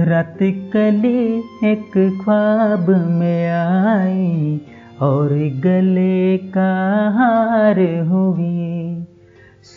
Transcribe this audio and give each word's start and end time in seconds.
रात 0.00 0.38
कली 0.42 1.38
एक 1.64 2.18
ख्वाब 2.24 2.90
में 2.90 3.50
आई 3.50 4.60
और 5.00 5.28
गले 5.64 6.38
का 6.38 6.72
हार 7.10 7.80
हुई। 8.04 9.06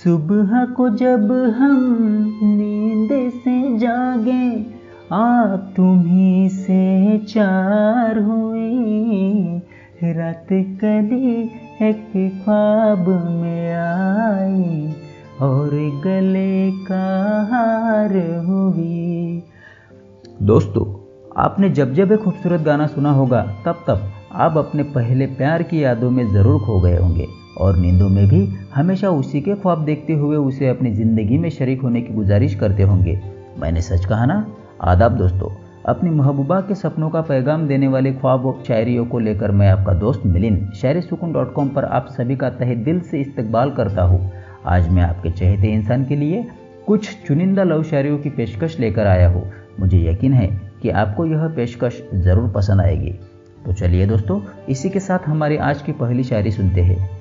सुबह 0.04 0.66
को 0.66 0.90
जब 0.90 1.32
हम 1.58 1.78
नींद 2.44 3.32
से 3.32 3.78
जागे, 3.78 4.66
आप 5.12 5.74
तुम्ही 5.78 6.50
से 6.50 7.18
चार 7.18 8.20
हुई। 8.20 9.62
रात 10.04 10.48
कली 10.52 11.42
एक 11.82 12.42
ख्वाब 12.46 13.10
में 13.32 13.74
आई 13.74 14.94
और 15.42 15.70
गले 16.06 16.72
का 16.72 17.06
हार 17.52 18.18
हुई। 18.46 19.09
दोस्तों, 20.50 20.84
आपने 21.38 21.70
जब 21.70 21.94
जब 21.94 22.12
एक 22.12 22.20
खूबसूरत 22.20 22.62
गाना 22.62 22.86
सुना 22.88 23.12
होगा, 23.12 23.42
तब 23.66 23.84
तब 23.88 24.12
आप 24.34 24.58
अपने 24.58 24.84
पहले 24.84 25.26
प्यार 25.26 25.64
की 25.64 25.84
यादों 25.84 26.10
में 26.12 26.24
ज़रूर 26.34 26.60
खो 26.62 26.80
गए 26.82 26.96
होंगे। 26.98 27.28
और 27.58 27.78
नींदों 27.78 28.08
में 28.10 28.28
भी 28.28 28.40
हमेशा 28.76 29.10
उसी 29.10 29.42
के 29.42 29.56
ख्वाब 29.56 29.84
देखते 29.86 30.14
हुए 30.14 30.38
उसे 30.38 30.68
अपनी 30.68 30.92
ज़िंदगी 30.92 31.38
में 31.38 31.50
शरीक 31.50 31.82
होने 31.82 32.02
की 32.02 32.14
गुजारिश 32.14 32.56
करते 32.56 32.84
होंगे। 32.84 33.20
मैंने 33.60 33.82
सच 33.82 34.06
कहा 34.06 34.26
ना? 34.26 34.46
आदाब 34.84 35.18
दोस्तों, 35.18 35.50
अपनी 35.86 36.10
महबूबा 36.10 36.60
के 36.62 36.76
सपनों 36.76 37.10
का 37.10 37.22
पैगाम 37.22 37.68
देने 37.68 37.88
वाले 37.88 38.14
ख्वाब 38.14 38.46
और 38.46 38.64
शायरियों 38.68 39.06
को 39.06 39.20
लेकर 39.20 39.52
मैं 39.52 39.70
आपका 39.70 39.94
दोस्त 40.00 40.26
मिलिन 40.26 40.60
शायरी 40.82 41.02
सुकून 41.02 41.34
डॉट 41.34 41.54
कॉम 41.54 41.70
पर 41.70 41.86
आप 41.86 42.08
सभी 42.10 42.36
का 42.36 42.50
तहे 42.50 42.76
दिल 42.82 43.00
से 43.02 43.22
इस्तकबाल 43.22 43.72
करता 43.72 44.04
हूँ। 44.04 44.32
आज 44.68 44.90
मैं 44.90 45.04
आपके 45.04 45.32
चहेते 45.32 45.74
इंसान 45.74 46.06
के 46.06 46.16
लिए 46.16 46.46
कुछ 46.88 47.16
चुनिंदा 47.28 47.64
लव 47.64 47.84
शायरियों 47.84 48.18
की 48.18 48.30
पेशकश 48.32 48.80
लेकर 48.80 49.08
आया 49.08 49.30
हूँ। 49.30 49.50
मुझे 49.80 50.12
यकीन 50.12 50.34
है 50.34 50.62
कि 50.82 50.90
आपको 50.90 51.26
यह 51.26 51.48
पेशकश 51.48 52.04
ज़रूर 52.14 52.50
पसंद 52.50 52.82
आएगी। 52.82 53.12
तो 53.66 53.74
चलिए 53.74 54.06
दोस्तों, 54.06 54.42
इसी 54.70 54.90
के 54.90 55.00
साथ 55.00 55.20
हमारी 55.28 55.58
आज 55.58 55.82
की 55.82 55.92
पहली 55.92 56.24
शायरी 56.24 56.52
सुनते 56.52 56.82
हैं। 56.82 57.20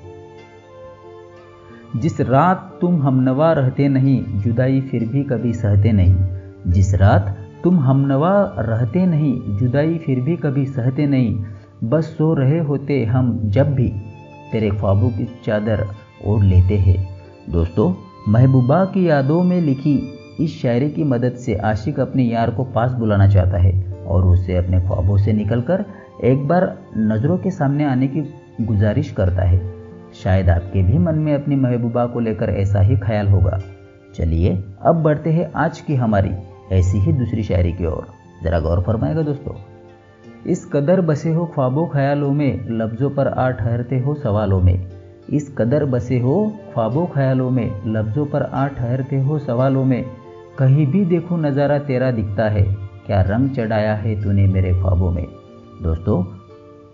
जिस 1.95 2.21
रात 2.21 2.77
तुम 2.81 3.01
हमनवा 3.01 3.51
रहते 3.51 3.87
नहीं, 3.87 4.23
जुदाई 4.39 4.81
फिर 4.81 5.05
भी 5.05 5.23
कभी 5.23 5.53
सहते 5.53 5.91
नहीं। 5.91 6.15
जिस 6.67 6.93
रात 6.95 7.37
तुम 7.63 7.79
हमनवा 7.79 8.55
रहते 8.59 9.05
नहीं, 9.05 9.57
जुदाई 9.57 9.97
फिर 9.97 10.19
भी 10.19 10.35
कभी 10.35 10.65
सहते 10.65 11.05
नहीं। 11.05 11.45
बस 11.83 12.05
सो 12.05 12.33
रहे 12.33 12.59
होते 12.59 13.05
हम 13.05 13.41
जब 13.43 13.73
भी 13.75 13.87
तेरे 14.51 14.69
ख्वाबों 14.69 15.09
की 15.09 15.37
चादर 15.45 15.87
ओढ़ 16.25 16.43
लेते 16.43 16.77
हैं। 16.77 17.19
दोस्तों, 17.49 17.93
महबूबा 18.31 18.85
की 18.85 19.09
यादों 19.09 19.43
में 19.43 19.61
लिखी 19.61 20.18
इस 20.39 20.61
शायरी 20.61 20.89
की 20.89 21.03
मदद 21.03 21.31
से 21.31 21.55
आशिक 21.55 21.99
अपने 21.99 22.23
यार 22.23 22.49
को 22.49 22.63
पास 22.63 22.91
बुलाना 22.91 23.27
चाहता 23.27 23.57
है 23.57 23.93
और 24.07 24.25
उसे 24.25 24.55
अपने 24.55 24.81
ख्वाबों 24.81 25.17
से 25.17 25.33
निकलकर 25.33 25.85
एक 26.23 26.47
बार 26.47 26.77
नज़रों 26.97 27.37
के 27.37 27.51
सामने 27.51 27.85
आने 27.85 28.07
की 28.07 28.33
गुजारिश 28.61 29.11
करता 29.11 29.41
है। 29.41 29.73
शायद 30.23 30.49
आपके 30.49 30.83
भी 30.83 30.97
मन 30.97 31.15
में 31.15 31.33
अपनी 31.33 31.55
महबूबा 31.55 32.05
को 32.05 32.19
लेकर 32.19 32.49
ऐसा 32.49 32.81
ही 32.81 32.97
ख्याल 32.97 33.27
होगा। 33.27 33.59
चलिए, 34.15 34.63
अब 34.81 34.95
बढ़ते 34.95 35.29
हैं 35.29 35.51
आज 35.55 35.79
की 35.79 35.95
हमारी 35.95 36.31
ऐसी 36.71 36.97
ही 36.97 37.13
दूसरी 37.13 37.43
शायरी 37.43 37.73
की 37.73 37.85
ओर। 37.85 38.07
जरा 38.43 38.59
गौर 38.59 38.81
फरमाएगा 38.81 39.21
दोस्तों। 39.21 39.53
इस 40.47 40.65
कदर 40.65 41.01
बसे 41.01 41.33
हो 41.33 41.45
ख्वाबों 41.45 41.87
ख्यालों 41.87 42.31
में, 42.31 42.69
लफ्ज़ों 42.69 43.09
पर 43.09 43.27
आ 43.27 43.49
ठहरते 43.49 43.99
हो 43.99 44.13
सवालों 44.13 44.61
में। 44.61 44.87
इस 45.29 45.55
कदर 45.57 45.85
बसे 45.85 46.19
हो 46.19 46.53
ख्वाबों 46.73 47.05
ख्यालों 47.05 47.49
में, 47.49 47.71
लफ्ज़ों 47.87 48.25
पर 48.25 48.41
आ 48.41 48.67
ठहरते 48.67 49.19
हो 49.19 49.39
सवालों 49.39 49.85
में 49.85 50.05
कहीं 50.59 50.85
भी 50.87 51.03
देखो 51.05 51.35
नज़ारा 51.37 51.77
तेरा 51.79 52.09
दिखता 52.11 52.47
है। 52.49 52.63
क्या 53.05 53.21
रंग 53.21 53.49
चढ़ाया 53.49 53.93
है 53.95 54.15
तूने 54.23 54.45
मेरे 54.47 54.71
ख्वाबों 54.73 55.11
में? 55.11 55.25
दोस्तों, 55.83 56.23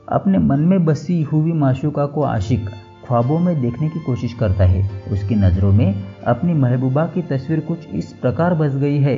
अपने 0.07 0.37
मन 0.39 0.59
में 0.61 0.83
बसी 0.85 1.21
हुई 1.23 1.53
माशुका 1.53 2.05
को 2.05 2.23
आशिक 2.23 2.65
ख्वाबों 3.07 3.37
में 3.39 3.61
देखने 3.61 3.89
की 3.89 3.99
कोशिश 3.99 4.33
करता 4.33 4.63
है। 4.63 4.83
उसकी 5.11 5.35
नज़रों 5.35 5.71
में 5.71 6.03
अपनी 6.25 6.53
महबूबा 6.53 7.05
की 7.05 7.21
तस्वीर 7.21 7.59
कुछ 7.59 7.87
इस 7.91 8.11
प्रकार 8.21 8.53
बस 8.53 8.75
गई 8.75 8.97
है 8.97 9.15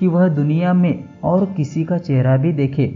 कि 0.00 0.06
वह 0.06 0.28
दुनिया 0.30 0.72
में 0.72 1.04
और 1.24 1.44
किसी 1.56 1.84
का 1.84 1.98
चेहरा 2.00 2.36
भी 2.36 2.52
देखे 2.52 2.86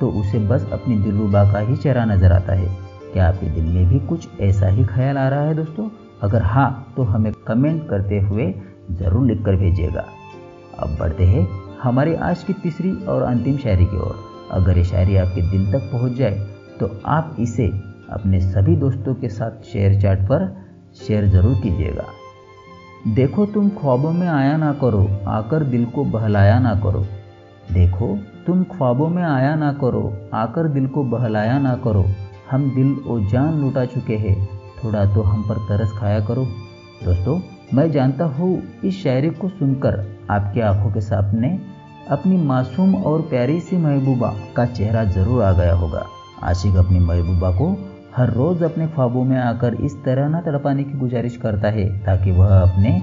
तो 0.00 0.10
उसे 0.20 0.38
बस 0.48 0.68
अपनी 0.72 0.96
दिलरुबा 0.96 1.42
का 1.52 1.58
ही 1.60 1.76
चेहरा 1.76 2.04
नज़र 2.04 2.32
आता 2.32 2.54
है। 2.54 2.68
क्या 3.12 3.28
आपके 3.28 3.46
दिल 3.50 3.64
में 3.66 3.88
भी 3.88 4.00
कुछ 4.08 4.28
ऐसा 4.40 4.68
ही 4.68 4.84
ख्याल 4.84 5.18
आ 5.18 5.28
रहा 5.28 5.42
है 5.42 5.54
दोस्तों? 5.54 5.88
अगर 6.22 6.42
हाँ 6.42 6.92
तो 6.96 7.02
हमें 7.04 7.32
कमेंट 7.46 7.88
करते 7.88 8.20
हुए 8.20 8.52
ज़रूर 8.92 9.26
लिख 9.26 9.42
कर 9.44 9.56
भेजिएगा। 9.56 10.04
अब 10.78 10.96
बढ़ते 11.00 11.24
हैं 11.24 11.46
हमारी 11.82 12.14
आज 12.24 12.42
की 12.44 12.52
तीसरी 12.52 12.92
और 13.04 13.22
अंतिम 13.22 13.56
शायरी 13.58 13.86
की 13.86 13.96
ओर। 13.98 14.18
अगर 14.52 14.78
ये 14.78 14.84
शायरी 14.84 15.16
आपके 15.16 15.42
दिल 15.50 15.70
तक 15.72 15.90
पहुँच 15.92 16.12
जाए 16.12 16.38
तो 16.80 16.90
आप 17.08 17.36
इसे 17.40 17.66
अपने 18.12 18.40
सभी 18.42 18.76
दोस्तों 18.76 19.14
के 19.14 19.28
साथ 19.28 19.62
शेयर 19.64 20.00
चैट 20.00 20.20
पर 20.20 20.46
शेयर 20.98 21.26
ज़रूर 21.26 21.54
कीजिएगा। 21.54 22.04
देखो 23.14 23.46
तुम 23.46 23.68
ख्वाबों 23.70 24.12
में 24.12 24.26
आया 24.28 24.56
ना 24.56 24.72
करो, 24.72 25.08
आकर 25.28 25.62
दिल 25.64 25.84
को 25.86 26.04
बहलाया 26.04 26.58
ना 26.58 26.74
करो। 26.74 27.04
देखो 27.72 28.16
तुम 28.46 28.62
ख्वाबों 28.64 29.08
में 29.08 29.22
आया 29.22 29.54
ना 29.54 29.72
करो, 29.72 30.12
आकर 30.34 30.68
दिल 30.68 30.86
को 30.86 31.04
बहलाया 31.04 31.58
ना 31.58 31.74
करो। 31.84 32.04
हम 32.50 32.70
दिल 32.74 32.94
और 33.08 33.28
जान 33.28 33.60
लुटा 33.60 33.84
चुके 33.86 34.16
हैं, 34.16 34.36
थोड़ा 34.76 35.04
तो 35.14 35.22
हम 35.22 35.42
पर 35.42 35.58
तरस 35.68 35.92
खाया 35.92 36.20
करो। 36.20 36.44
दोस्तों, 37.04 37.38
मैं 37.74 37.90
जानता 37.90 38.24
हूँ 38.24 38.62
इस 38.84 39.02
शायरी 39.02 39.30
को 39.30 39.48
सुनकर 39.50 40.02
आपकी 40.30 40.60
आँखों 40.60 40.90
के 40.92 41.00
सामने 41.00 41.48
अपनी 42.10 42.36
मासूम 42.36 42.94
और 42.96 43.22
प्यारी 43.22 43.58
सी 43.60 43.76
महबूबा 43.76 44.34
का 44.56 44.64
चेहरा 44.66 45.04
ज़रूर 45.04 45.42
आ 45.42 45.52
गया 45.52 45.74
होगा। 45.74 46.04
आशिक 46.42 46.76
अपनी 46.76 46.98
महबूबा 46.98 47.50
को 47.50 47.68
हर 48.16 48.30
रोज़ 48.30 48.64
अपने 48.64 48.86
ख्वाबों 48.86 49.24
में 49.24 49.36
आकर 49.38 49.74
इस 49.74 49.94
तरह 50.04 50.28
न 50.28 50.40
तड़पाने 50.40 50.84
की 50.84 50.98
गुजारिश 50.98 51.36
करता 51.36 51.70
है 51.70 51.86
ताकि 52.04 52.30
वह 52.30 52.54
अपने 52.56 53.00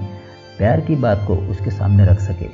प्यार 0.58 0.80
की 0.80 0.96
बात 0.96 1.24
को 1.26 1.34
उसके 1.50 1.70
सामने 1.70 2.06
रख 2.06 2.20
सके। 2.20 2.46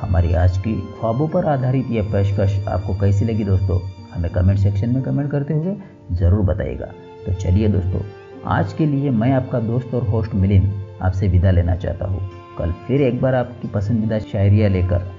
हमारी 0.00 0.32
आज 0.34 0.58
की 0.58 0.74
ख्वाबों 1.00 1.28
पर 1.28 1.46
आधारित 1.46 1.90
यह 1.90 2.10
पेशकश 2.12 2.58
आपको 2.68 2.94
कैसी 2.94 3.24
लगी 3.24 3.44
दोस्तों? 3.44 3.80
हमें 4.14 4.30
कमेंट 4.30 4.58
सेक्शन 4.58 4.94
में 4.94 5.02
कमेंट 5.02 5.30
करते 5.30 5.54
हुए 5.54 5.76
ज़रूर 6.12 6.44
बताइएगा। 6.44 6.86
तो 7.26 7.32
चलिए 7.34 7.68
दोस्तों, 7.68 8.00
आज 8.46 8.72
के 8.72 8.86
लिए 8.86 9.10
मैं 9.10 9.32
आपका 9.32 9.60
दोस्त 9.60 9.94
और 9.94 10.08
होस्ट 10.08 10.34
मिलिन 10.34 10.72
आपसे 11.02 11.28
विदा 11.28 11.50
लेना 11.50 11.76
चाहता 11.76 12.08
हूँ। 12.08 12.20
कल 12.58 12.72
फिर 12.72 13.02
एक 13.02 13.20
बार 13.20 13.34
आपकी 13.34 13.68
पसंदीदा 13.68 14.18
शायरिया 14.18 14.68
लेकर 14.68 15.12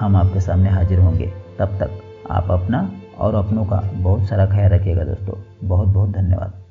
हम 0.00 0.16
आपके 0.16 0.40
सामने 0.40 0.70
हाजिर 0.70 0.98
होंगे। 0.98 1.32
तब 1.58 1.66
तक 1.66 1.90
आप 2.30 2.50
अपना 2.50 2.92
और 3.18 3.34
अपनों 3.34 3.64
का 3.64 3.90
बहुत 3.94 4.28
सारा 4.28 4.46
ख्याल 4.46 4.70
रखिएगा 4.70 5.04
दोस्तों। 5.04 5.68
बहुत 5.68 5.88
बहुत 5.88 6.10
धन्यवाद। 6.10 6.65